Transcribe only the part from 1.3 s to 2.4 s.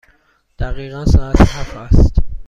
هفت است.